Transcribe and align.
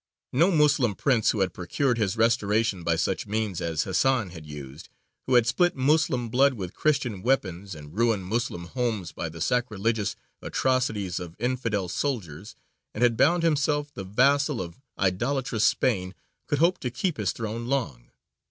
No 0.33 0.49
Moslem 0.49 0.95
prince 0.95 1.29
who 1.29 1.41
had 1.41 1.53
procured 1.53 1.99
his 1.99 2.17
restoration 2.17 2.83
by 2.83 2.95
such 2.95 3.27
means 3.27 3.61
as 3.61 3.83
Hasan 3.83 4.31
had 4.31 4.47
used, 4.47 4.89
who 5.27 5.35
had 5.35 5.45
spilt 5.45 5.75
Moslem 5.75 6.29
blood 6.29 6.55
with 6.55 6.73
Christian 6.73 7.21
weapons 7.21 7.75
and 7.75 7.95
ruined 7.95 8.25
Moslem 8.25 8.65
homes 8.65 9.11
by 9.11 9.29
the 9.29 9.39
sacrilegious 9.39 10.15
atrocities 10.41 11.19
of 11.19 11.35
"infidel" 11.37 11.87
soldiers, 11.87 12.55
and 12.95 13.03
had 13.03 13.15
bound 13.15 13.43
himself 13.43 13.93
the 13.93 14.03
vassal 14.03 14.59
of 14.59 14.81
"idolatrous" 14.97 15.65
Spain, 15.65 16.15
could 16.47 16.57
hope 16.57 16.79
to 16.79 16.89
keep 16.89 17.17
his 17.17 17.31
throne 17.31 17.67
long. 17.67 18.09